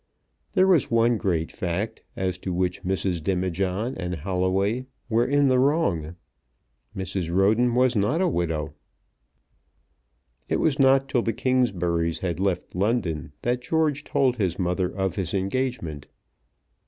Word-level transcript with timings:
There 0.53 0.65
was 0.65 0.89
one 0.89 1.17
great 1.17 1.51
fact, 1.51 2.01
as 2.15 2.39
to 2.39 2.51
which 2.51 2.81
Mrs. 2.81 3.23
Demijohn 3.23 3.93
and 3.95 4.15
Holloway 4.15 4.87
were 5.09 5.27
in 5.27 5.47
the 5.47 5.59
wrong. 5.59 6.15
Mrs. 6.97 7.29
Roden 7.31 7.75
was 7.75 7.95
not 7.95 8.19
a 8.19 8.27
widow. 8.27 8.73
It 10.49 10.59
was 10.59 10.79
not 10.79 11.07
till 11.07 11.21
the 11.21 11.33
Kingsburys 11.33 12.21
had 12.21 12.39
left 12.39 12.73
London 12.73 13.33
that 13.43 13.61
George 13.61 14.03
told 14.03 14.37
his 14.37 14.57
mother 14.57 14.89
of 14.89 15.17
his 15.17 15.35
engagement. 15.35 16.07